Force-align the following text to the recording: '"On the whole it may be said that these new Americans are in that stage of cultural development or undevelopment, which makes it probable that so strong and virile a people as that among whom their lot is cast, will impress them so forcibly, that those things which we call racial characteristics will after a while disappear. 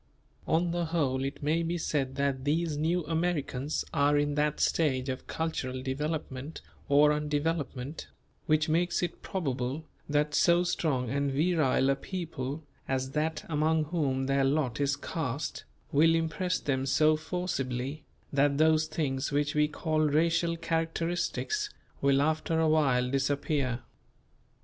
'"On 0.55 0.71
the 0.71 0.85
whole 0.85 1.23
it 1.23 1.43
may 1.43 1.61
be 1.61 1.77
said 1.77 2.15
that 2.15 2.43
these 2.43 2.75
new 2.75 3.05
Americans 3.05 3.85
are 3.93 4.17
in 4.17 4.33
that 4.33 4.59
stage 4.59 5.09
of 5.09 5.27
cultural 5.27 5.83
development 5.83 6.63
or 6.89 7.11
undevelopment, 7.11 8.07
which 8.47 8.67
makes 8.67 9.03
it 9.03 9.21
probable 9.21 9.85
that 10.09 10.33
so 10.33 10.63
strong 10.63 11.11
and 11.11 11.29
virile 11.31 11.91
a 11.91 11.95
people 11.95 12.63
as 12.87 13.11
that 13.11 13.45
among 13.47 13.83
whom 13.83 14.25
their 14.25 14.43
lot 14.43 14.81
is 14.81 14.95
cast, 14.95 15.65
will 15.91 16.15
impress 16.15 16.57
them 16.57 16.87
so 16.87 17.15
forcibly, 17.15 18.03
that 18.33 18.57
those 18.57 18.87
things 18.87 19.31
which 19.31 19.53
we 19.53 19.67
call 19.67 19.99
racial 19.99 20.57
characteristics 20.57 21.69
will 22.01 22.23
after 22.23 22.59
a 22.59 22.67
while 22.67 23.07
disappear. 23.11 23.81